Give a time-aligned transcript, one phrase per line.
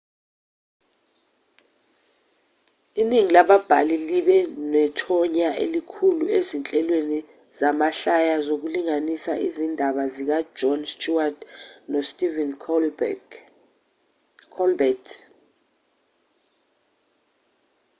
[3.01, 4.37] iningi lababhali libe
[4.71, 7.19] nethonya elikhulu ezinhlelweni
[7.59, 11.37] zamahlaya zokulingisa izindaba zikajon stewart
[11.91, 12.51] nostephen
[14.55, 15.19] colbert